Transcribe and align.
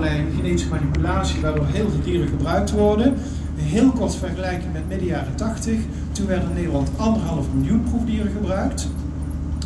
allerlei 0.00 0.34
genetische 0.36 0.68
manipulatie 0.68 1.40
waardoor 1.40 1.66
heel 1.66 1.90
veel 1.90 2.02
dieren 2.04 2.28
gebruikt 2.28 2.70
worden. 2.70 3.14
Heel 3.56 3.90
kort 3.90 4.14
vergelijking 4.14 4.72
met 4.72 4.88
midden 4.88 5.06
jaren 5.06 5.34
80. 5.34 5.78
Toen 6.12 6.26
werden 6.26 6.48
in 6.48 6.54
Nederland 6.54 6.90
anderhalf 6.96 7.46
miljoen 7.54 7.82
proefdieren 7.82 8.32
gebruikt. 8.32 8.88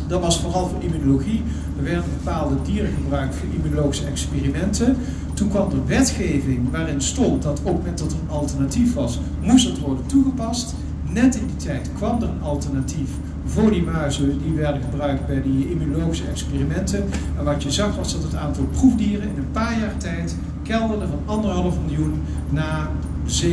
Dat 0.07 0.21
was 0.21 0.39
vooral 0.39 0.67
voor 0.67 0.83
immunologie. 0.83 1.43
Er 1.77 1.83
werden 1.83 2.03
bepaalde 2.23 2.55
dieren 2.63 2.91
gebruikt 3.03 3.35
voor 3.35 3.47
immunologische 3.53 4.05
experimenten. 4.05 4.97
Toen 5.33 5.49
kwam 5.49 5.71
er 5.71 5.85
wetgeving 5.85 6.71
waarin 6.71 7.01
stond 7.01 7.43
dat 7.43 7.57
het 7.57 7.73
moment 7.73 7.97
dat 7.97 8.11
er 8.11 8.17
een 8.19 8.35
alternatief 8.35 8.93
was, 8.93 9.19
moest 9.41 9.67
het 9.67 9.79
worden 9.79 10.05
toegepast. 10.05 10.75
Net 11.09 11.35
in 11.35 11.45
die 11.45 11.65
tijd 11.65 11.89
kwam 11.95 12.21
er 12.21 12.29
een 12.29 12.41
alternatief 12.41 13.09
voor 13.55 13.71
die 13.71 13.83
muizen 13.83 14.41
die 14.43 14.53
werden 14.53 14.81
gebruikt 14.81 15.27
bij 15.27 15.41
die 15.41 15.69
immunologische 15.69 16.27
experimenten. 16.27 17.03
En 17.37 17.43
wat 17.43 17.63
je 17.63 17.71
zag 17.71 17.95
was 17.95 18.13
dat 18.13 18.23
het 18.23 18.35
aantal 18.35 18.63
proefdieren 18.63 19.29
in 19.29 19.37
een 19.37 19.51
paar 19.51 19.79
jaar 19.79 19.97
tijd 19.97 20.35
kelderde 20.63 21.07
van 21.07 21.19
anderhalf 21.25 21.75
miljoen 21.85 22.21
naar 22.49 22.89
700.000, 23.25 23.45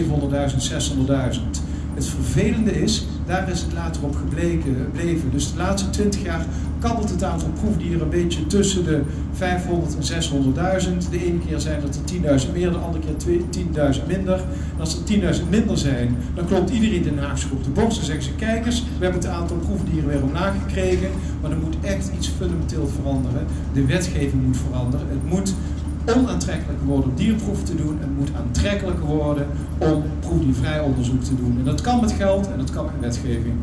600.000. 1.34 1.40
Het 1.94 2.06
vervelende 2.06 2.82
is, 2.82 3.06
daar 3.26 3.48
is 3.50 3.60
het 3.60 3.72
later 3.72 4.02
op 4.02 4.16
gebleven. 4.16 5.30
Dus 5.30 5.52
de 5.52 5.58
laatste 5.58 5.90
20 5.90 6.22
jaar 6.22 6.44
kabbelt 6.82 7.10
het 7.10 7.24
aantal 7.24 7.48
proefdieren 7.60 8.00
een 8.00 8.08
beetje 8.08 8.46
tussen 8.46 8.84
de 8.84 9.02
500 9.32 9.96
en 9.96 10.22
600.000. 11.04 11.10
De 11.10 11.24
ene 11.24 11.38
keer 11.46 11.60
zijn 11.60 11.82
het 11.82 11.96
er 11.96 12.40
10.000 12.46 12.52
meer, 12.52 12.70
de 12.70 12.76
andere 12.76 13.04
keer 13.04 13.36
10.000 13.94 14.06
minder. 14.06 14.34
En 14.74 14.80
als 14.80 14.96
er 14.96 15.34
10.000 15.34 15.48
minder 15.48 15.78
zijn, 15.78 16.16
dan 16.34 16.46
klopt 16.46 16.70
iedereen 16.70 17.02
de 17.02 17.20
Haagse 17.20 17.46
op 17.52 17.64
de 17.64 17.70
borst 17.70 17.98
en 17.98 18.04
zeggen 18.04 18.24
ze: 18.24 18.34
Kijk 18.34 18.66
eens, 18.66 18.82
we 18.98 19.04
hebben 19.04 19.20
het 19.20 19.30
aantal 19.30 19.56
proefdieren 19.56 20.08
weer 20.08 20.22
omlaag 20.22 20.54
gekregen. 20.62 21.08
Maar 21.40 21.50
er 21.50 21.56
moet 21.56 21.76
echt 21.80 22.10
iets 22.16 22.28
fundamenteel 22.28 22.86
veranderen. 22.86 23.46
De 23.72 23.86
wetgeving 23.86 24.42
moet 24.46 24.56
veranderen. 24.56 25.06
Het 25.08 25.30
moet 25.30 25.54
onaantrekkelijker 26.16 26.86
worden 26.86 27.10
om 27.10 27.16
dierproeven 27.16 27.64
te 27.64 27.74
doen. 27.74 27.96
Het 28.00 28.16
moet 28.18 28.30
aantrekkelijker 28.36 29.06
worden 29.06 29.46
om 29.78 30.02
proefdiervrij 30.20 30.80
onderzoek 30.80 31.22
te 31.22 31.36
doen. 31.36 31.56
En 31.58 31.64
dat 31.64 31.80
kan 31.80 32.00
met 32.00 32.12
geld 32.12 32.50
en 32.52 32.58
dat 32.58 32.70
kan 32.70 32.84
met 32.84 33.00
wetgeving. 33.00 33.54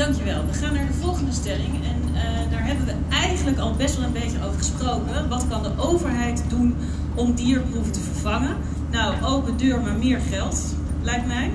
Dankjewel. 0.00 0.46
We 0.46 0.52
gaan 0.52 0.74
naar 0.74 0.86
de 0.86 0.92
volgende 0.92 1.32
stelling. 1.32 1.74
En 1.84 2.14
uh, 2.14 2.50
daar 2.50 2.66
hebben 2.66 2.86
we 2.86 2.92
eigenlijk 3.10 3.58
al 3.58 3.74
best 3.74 3.96
wel 3.96 4.04
een 4.04 4.12
beetje 4.12 4.44
over 4.44 4.58
gesproken. 4.58 5.28
Wat 5.28 5.46
kan 5.48 5.62
de 5.62 5.70
overheid 5.76 6.44
doen 6.48 6.76
om 7.14 7.34
dierproeven 7.34 7.92
te 7.92 8.00
vervangen? 8.00 8.56
Nou, 8.90 9.14
open 9.24 9.56
deur, 9.56 9.80
maar 9.80 9.96
meer 9.96 10.20
geld, 10.30 10.74
lijkt 11.02 11.26
mij. 11.26 11.50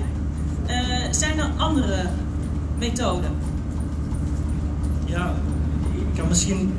Uh, 0.68 1.12
zijn 1.12 1.38
er 1.38 1.50
andere 1.56 2.04
methoden? 2.78 3.30
Ja, 5.04 5.34
ik 5.94 6.18
kan 6.18 6.28
misschien 6.28 6.74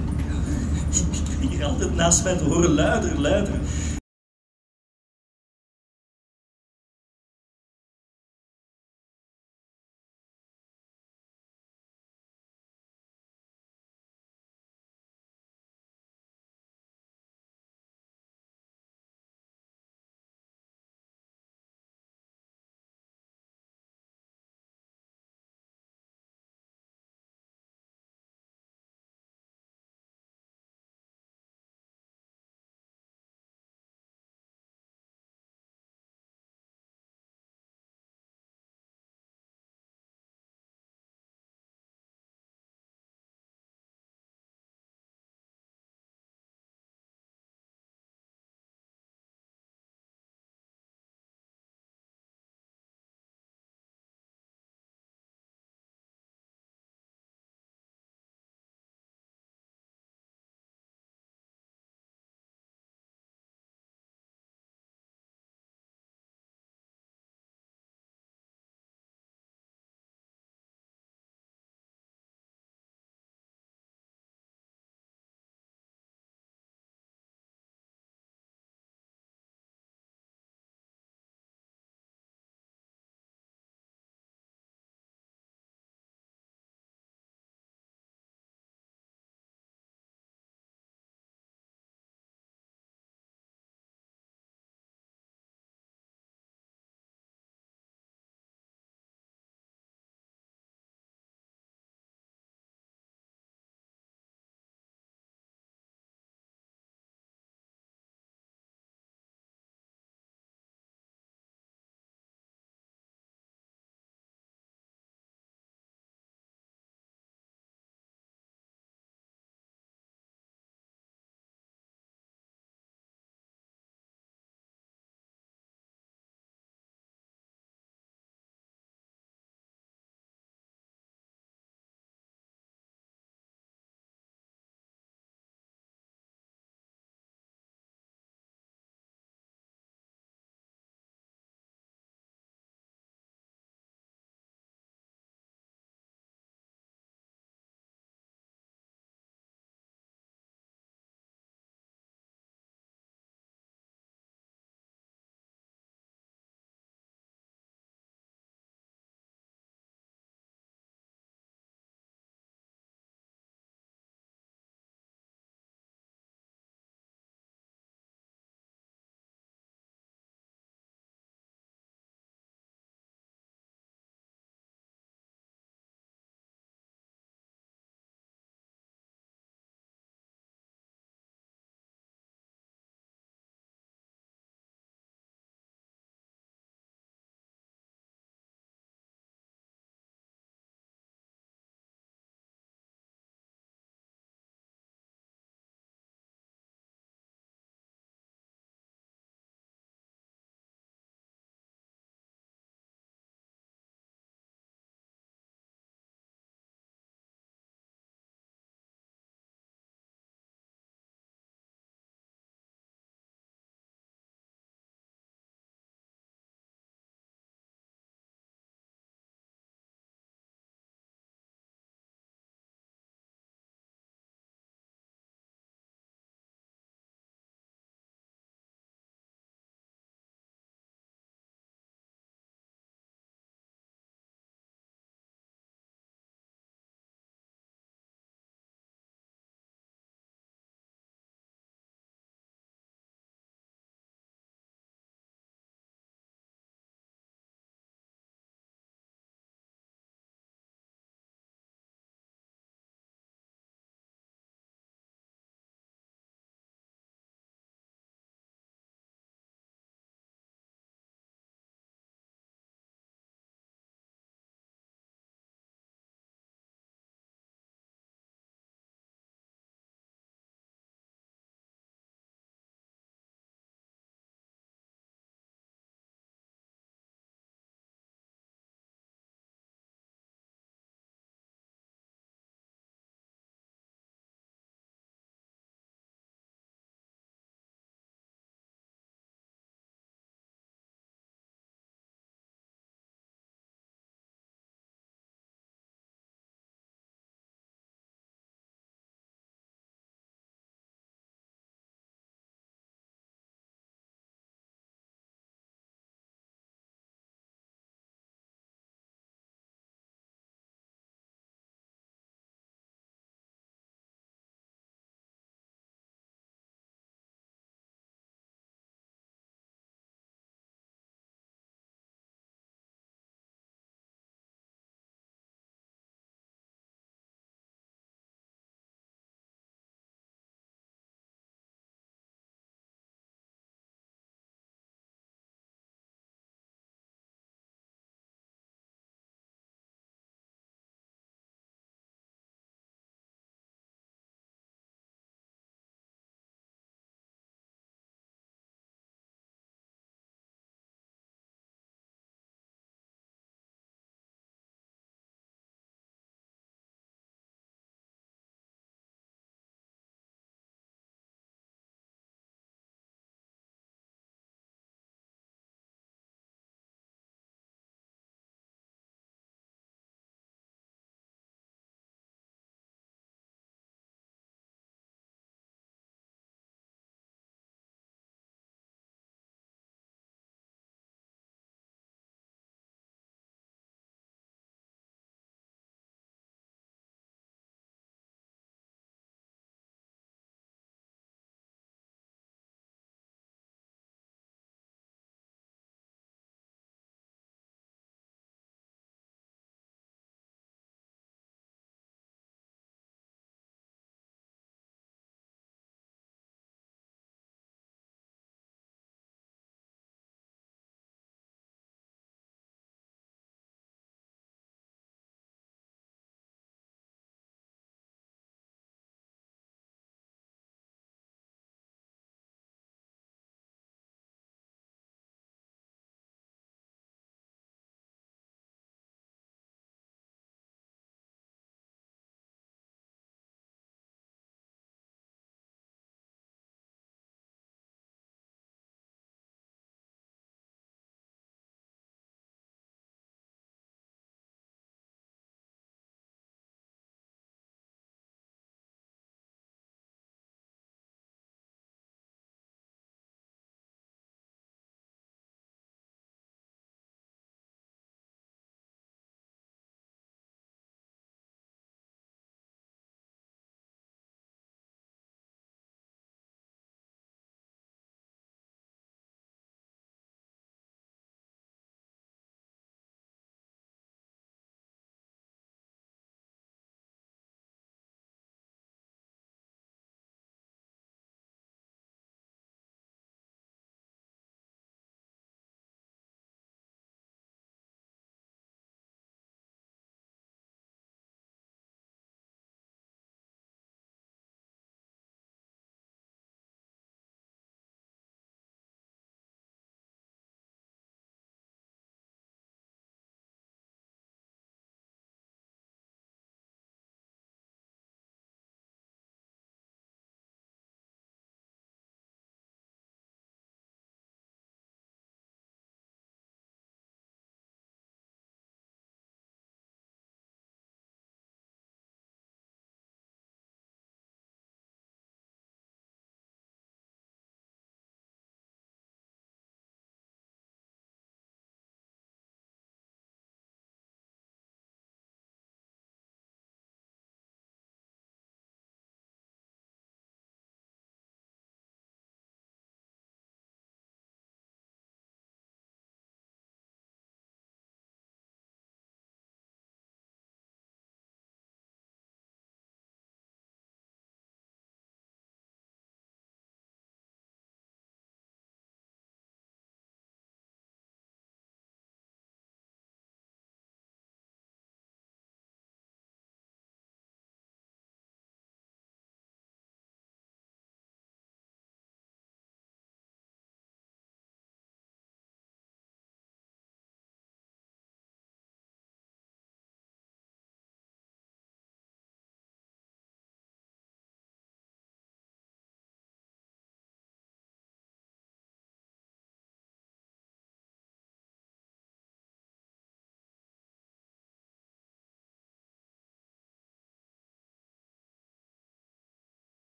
hier 1.49 1.65
altijd 1.65 1.95
naast 1.95 2.23
mij 2.23 2.37
horen 2.37 2.73
luider, 2.73 3.19
luider. 3.19 3.55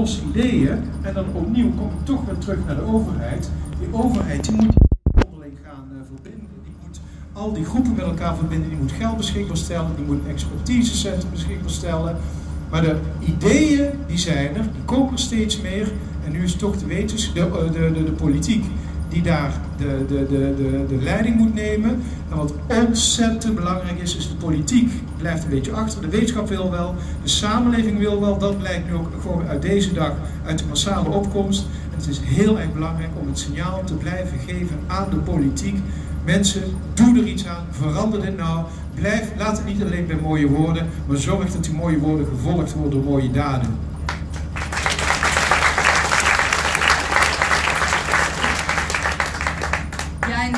Losse 0.00 0.20
ideeën. 0.28 0.78
En 1.02 1.14
dan 1.14 1.24
opnieuw 1.32 1.70
kom 1.70 1.86
ik 1.86 2.04
toch 2.04 2.24
weer 2.24 2.38
terug 2.38 2.58
naar 2.66 2.76
de 2.76 2.82
overheid. 2.82 3.50
Die 3.78 3.88
overheid 3.92 4.44
die 4.44 4.52
moet 4.52 4.74
onderling 5.26 5.58
gaan 5.64 5.88
uh, 5.92 5.98
verbinden. 6.06 6.48
Die 6.64 6.74
moet 6.82 7.00
al 7.32 7.52
die 7.52 7.64
groepen 7.64 7.94
met 7.94 8.04
elkaar 8.04 8.36
verbinden. 8.36 8.68
Die 8.68 8.78
moet 8.78 8.92
geld 8.92 9.16
beschikbaar 9.16 9.56
stellen. 9.56 9.90
Die 9.96 10.04
moet 10.04 10.26
expertisecentrum 10.28 11.30
beschikbaar 11.30 11.70
stellen. 11.70 12.16
Maar 12.70 12.82
de 12.82 12.96
ideeën 13.20 13.90
die 14.06 14.18
zijn 14.18 14.56
er, 14.56 14.62
die 14.62 14.84
komen 14.84 15.18
steeds 15.18 15.60
meer. 15.60 15.92
En 16.24 16.32
nu 16.32 16.42
is 16.42 16.54
toch 16.54 16.76
de, 16.78 16.86
wetens, 16.86 17.32
de, 17.32 17.68
de, 17.72 17.92
de, 17.92 18.04
de 18.04 18.12
politiek 18.12 18.64
die 19.10 19.22
daar 19.22 19.52
de, 19.76 20.04
de, 20.08 20.26
de, 20.26 20.54
de, 20.56 20.84
de 20.88 21.02
leiding 21.02 21.36
moet 21.36 21.54
nemen. 21.54 22.02
En 22.30 22.36
wat 22.36 22.52
ontzettend 22.66 23.54
belangrijk 23.54 24.00
is, 24.00 24.16
is 24.16 24.28
de 24.28 24.34
politiek 24.34 24.92
blijft 25.18 25.44
een 25.44 25.50
beetje 25.50 25.72
achter. 25.72 26.00
De 26.00 26.08
wetenschap 26.08 26.48
wil 26.48 26.70
wel, 26.70 26.94
de 27.22 27.28
samenleving 27.28 27.98
wil 27.98 28.20
wel. 28.20 28.38
Dat 28.38 28.58
blijkt 28.58 28.86
nu 28.86 28.94
ook 28.94 29.08
gewoon 29.20 29.46
uit 29.46 29.62
deze 29.62 29.92
dag, 29.92 30.12
uit 30.46 30.58
de 30.58 30.64
massale 30.68 31.08
opkomst. 31.08 31.66
En 31.90 31.96
het 31.96 32.08
is 32.08 32.20
heel 32.22 32.58
erg 32.60 32.72
belangrijk 32.72 33.10
om 33.20 33.26
het 33.26 33.38
signaal 33.38 33.82
te 33.84 33.94
blijven 33.94 34.38
geven 34.46 34.78
aan 34.86 35.10
de 35.10 35.16
politiek. 35.16 35.78
Mensen, 36.24 36.62
doe 36.94 37.18
er 37.18 37.26
iets 37.26 37.46
aan, 37.46 37.64
verander 37.70 38.20
dit 38.20 38.36
nou. 38.36 38.64
Blijf, 38.94 39.32
laat 39.38 39.56
het 39.56 39.66
niet 39.66 39.82
alleen 39.82 40.06
bij 40.06 40.18
mooie 40.22 40.48
woorden, 40.48 40.86
maar 41.06 41.16
zorg 41.16 41.52
dat 41.52 41.64
die 41.64 41.74
mooie 41.74 41.98
woorden 41.98 42.26
gevolgd 42.26 42.72
worden 42.72 42.90
door 42.90 43.10
mooie 43.10 43.30
daden. 43.30 43.89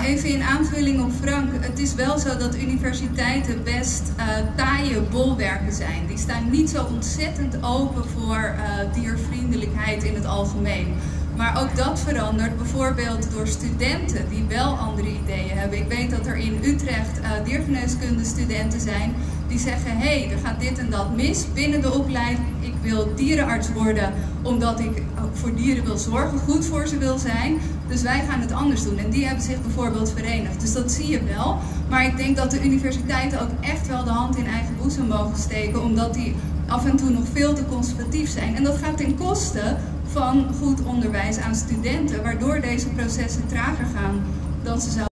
Even 0.03 0.29
in 0.29 0.43
aanvulling 0.43 1.03
op 1.03 1.11
Frank. 1.21 1.49
Het 1.61 1.79
is 1.79 1.95
wel 1.95 2.19
zo 2.19 2.37
dat 2.37 2.57
universiteiten 2.57 3.63
best 3.65 4.03
uh, 4.19 4.25
taaie 4.57 5.01
bolwerken 5.01 5.73
zijn. 5.73 6.07
Die 6.07 6.19
staan 6.19 6.51
niet 6.51 6.71
zo 6.71 6.85
ontzettend 6.85 7.63
open 7.63 8.05
voor 8.09 8.55
uh, 8.57 8.95
diervriendelijkheid 8.95 10.03
in 10.03 10.15
het 10.15 10.27
algemeen. 10.27 10.95
Maar 11.37 11.63
ook 11.63 11.77
dat 11.77 12.01
verandert 12.01 12.57
bijvoorbeeld 12.57 13.31
door 13.31 13.47
studenten 13.47 14.29
die 14.29 14.45
wel 14.49 14.77
andere 14.77 15.09
ideeën 15.09 15.59
hebben. 15.59 15.79
Ik 15.79 15.89
weet 15.89 16.11
dat 16.11 16.27
er 16.27 16.37
in 16.37 16.61
Utrecht 16.65 17.19
uh, 17.21 17.31
diergeneeskunde 17.45 18.25
studenten 18.25 18.81
zijn 18.81 19.15
die 19.49 19.59
zeggen: 19.59 19.99
hé, 19.99 20.21
hey, 20.21 20.31
er 20.31 20.39
gaat 20.45 20.61
dit 20.61 20.79
en 20.79 20.91
dat 20.91 21.17
mis 21.17 21.45
binnen 21.55 21.81
de 21.81 21.93
opleiding. 21.93 22.49
Ik 22.61 22.75
wil 22.83 23.15
dierenarts 23.15 23.73
worden 23.73 24.13
omdat 24.43 24.81
ik 24.81 25.03
voor 25.33 25.55
dieren 25.55 25.85
wil 25.85 25.99
zorgen, 25.99 26.39
goed 26.39 26.65
voor 26.65 26.87
ze 26.87 26.99
wil 26.99 27.19
zijn. 27.19 27.61
Dus 27.93 28.03
wij 28.03 28.25
gaan 28.29 28.41
het 28.41 28.53
anders 28.53 28.83
doen. 28.83 28.99
En 28.99 29.11
die 29.11 29.27
hebben 29.27 29.45
zich 29.45 29.63
bijvoorbeeld 29.63 30.13
verenigd. 30.13 30.61
Dus 30.61 30.73
dat 30.73 30.93
zie 30.93 31.09
je 31.09 31.25
wel. 31.25 31.59
Maar 31.89 32.05
ik 32.05 32.17
denk 32.17 32.37
dat 32.37 32.51
de 32.51 32.65
universiteiten 32.65 33.41
ook 33.41 33.51
echt 33.61 33.89
wel 33.89 34.05
de 34.05 34.11
hand 34.11 34.37
in 34.37 34.47
eigen 34.47 34.77
boezem 34.77 35.07
mogen 35.07 35.39
steken, 35.39 35.83
omdat 35.83 36.15
die 36.15 36.35
af 36.69 36.87
en 36.87 36.97
toe 36.97 37.11
nog 37.11 37.25
veel 37.33 37.55
te 37.55 37.65
conservatief 37.67 38.31
zijn. 38.31 38.57
En 38.57 38.63
dat 38.63 38.77
gaat 38.77 38.97
ten 38.97 39.17
koste 39.17 39.77
van 40.13 40.47
goed 40.61 40.85
onderwijs 40.85 41.39
aan 41.39 41.55
studenten, 41.55 42.23
waardoor 42.23 42.61
deze 42.61 42.89
processen 42.89 43.47
trager 43.47 43.87
gaan 43.95 44.23
dan 44.63 44.81
ze 44.81 44.91
zouden. 44.91 45.12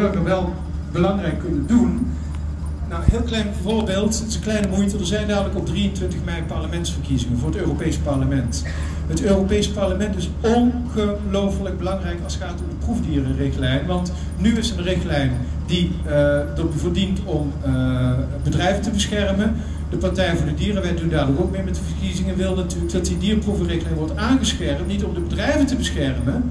Burger 0.00 0.24
wel 0.24 0.54
belangrijk 0.92 1.38
kunnen 1.38 1.66
doen. 1.66 2.06
Nou, 2.88 3.02
heel 3.10 3.22
klein 3.22 3.46
voorbeeld, 3.62 4.18
het 4.18 4.28
is 4.28 4.34
een 4.34 4.40
kleine 4.40 4.68
moeite. 4.68 4.98
Er 4.98 5.06
zijn 5.06 5.28
dadelijk 5.28 5.56
op 5.56 5.66
23 5.66 6.18
mei 6.24 6.42
parlementsverkiezingen 6.42 7.38
voor 7.38 7.48
het 7.48 7.58
Europees 7.58 7.96
Parlement. 7.96 8.64
Het 9.06 9.22
Europees 9.22 9.68
Parlement 9.68 10.16
is 10.16 10.30
ongelooflijk 10.40 11.78
belangrijk 11.78 12.18
als 12.24 12.34
het 12.34 12.42
gaat 12.42 12.60
om 12.60 12.68
de 12.68 12.86
proefdierenrichtlijn. 12.86 13.86
Want 13.86 14.12
nu 14.36 14.56
is 14.56 14.70
een 14.70 14.82
richtlijn 14.82 15.30
die 15.66 15.90
uh, 16.06 16.12
ervoor 16.58 16.92
dient 16.92 17.20
om 17.24 17.52
uh, 17.66 18.10
bedrijven 18.42 18.82
te 18.82 18.90
beschermen. 18.90 19.54
De 19.90 19.96
Partij 19.96 20.36
voor 20.36 20.46
de 20.46 20.54
Dierenwet 20.54 20.98
doet 20.98 21.10
dadelijk 21.10 21.40
ook 21.40 21.50
mee 21.50 21.62
met 21.62 21.74
de 21.74 21.80
verkiezingen. 21.86 22.36
Wil 22.36 22.54
natuurlijk 22.54 22.92
dat 22.92 23.04
die 23.04 23.18
dierproevenrichtlijn 23.18 23.94
wordt 23.94 24.16
aangescherpt. 24.16 24.86
Niet 24.86 25.04
om 25.04 25.14
de 25.14 25.20
bedrijven 25.20 25.66
te 25.66 25.76
beschermen, 25.76 26.50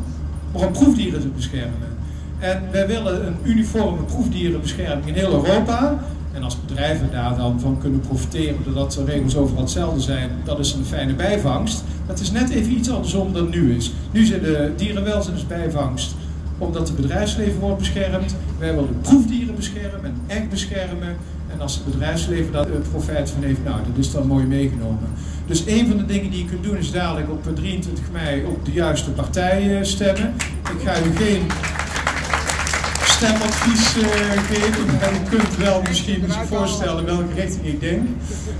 maar 0.53 0.67
om 0.67 0.71
proefdieren 0.71 1.21
te 1.21 1.27
beschermen. 1.27 1.96
En 2.39 2.61
wij 2.71 2.87
willen 2.87 3.27
een 3.27 3.37
uniforme 3.43 4.03
proefdierenbescherming 4.03 5.07
in 5.07 5.13
heel 5.13 5.33
Europa. 5.33 5.99
En 6.33 6.43
als 6.43 6.57
bedrijven 6.65 7.11
daar 7.11 7.35
dan 7.37 7.59
van 7.59 7.77
kunnen 7.79 7.99
profiteren 7.99 8.63
doordat 8.63 8.91
de 8.91 9.03
regels 9.03 9.35
overal 9.35 9.61
hetzelfde 9.61 9.99
zijn, 9.99 10.29
dat 10.43 10.59
is 10.59 10.73
een 10.73 10.85
fijne 10.85 11.13
bijvangst. 11.13 11.83
Het 12.05 12.19
is 12.19 12.31
net 12.31 12.49
even 12.49 12.71
iets 12.71 12.89
andersom 12.89 13.33
dan 13.33 13.49
nu 13.49 13.75
is. 13.75 13.91
Nu 14.11 14.25
zijn 14.25 14.41
de 14.41 14.73
dierenwelzijn 14.75 15.35
dus 15.35 15.47
bijvangst 15.47 16.15
omdat 16.57 16.87
het 16.87 16.97
bedrijfsleven 16.97 17.59
wordt 17.59 17.77
beschermd. 17.77 18.35
Wij 18.59 18.75
willen 18.75 18.99
proefdieren 19.01 19.55
beschermen 19.55 20.03
en 20.03 20.21
echt 20.27 20.49
beschermen. 20.49 21.15
En 21.47 21.61
als 21.61 21.75
het 21.75 21.85
bedrijfsleven 21.85 22.51
daar 22.51 22.67
profijt 22.91 23.29
van 23.29 23.43
heeft, 23.43 23.63
nou, 23.63 23.77
dat 23.87 23.97
is 23.97 24.11
dan 24.11 24.27
mooi 24.27 24.45
meegenomen. 24.45 25.09
Dus 25.45 25.63
een 25.65 25.87
van 25.87 25.97
de 25.97 26.05
dingen 26.05 26.31
die 26.31 26.43
je 26.43 26.49
kunt 26.49 26.63
doen 26.63 26.77
is 26.77 26.91
dadelijk 26.91 27.29
op 27.29 27.55
23 27.55 28.03
mei 28.11 28.45
op 28.45 28.65
de 28.65 28.71
juiste 28.71 29.11
partij 29.11 29.79
stemmen. 29.81 30.33
Ik 30.63 30.87
ga 30.87 30.99
u 30.99 31.15
geen 31.15 31.41
stemadvies 33.17 33.97
uh, 33.97 34.03
geven. 34.31 34.85
Maar 34.85 35.13
je 35.13 35.19
kunt 35.29 35.55
wel 35.55 35.81
misschien 35.81 36.23
voorstellen 36.45 37.05
welke 37.05 37.33
richting 37.33 37.65
ik 37.65 37.79
denk. 37.79 38.07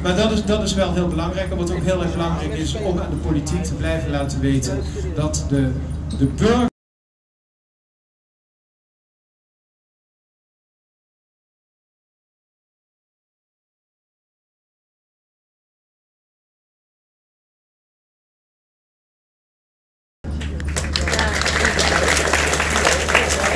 Maar 0.01 0.15
dat 0.15 0.31
is, 0.31 0.43
dat 0.43 0.63
is 0.63 0.73
wel 0.73 0.93
heel 0.93 1.07
belangrijk. 1.07 1.51
En 1.51 1.57
wat 1.57 1.71
ook 1.71 1.83
heel 1.83 2.01
erg 2.01 2.11
belangrijk 2.11 2.53
is 2.53 2.75
om 2.75 2.99
aan 2.99 3.09
de 3.09 3.15
politiek 3.15 3.63
te 3.63 3.73
blijven 3.73 4.11
laten 4.11 4.39
weten 4.39 4.79
dat 5.15 5.45
de, 5.49 5.71
de 6.17 6.25
burger. 6.25 6.75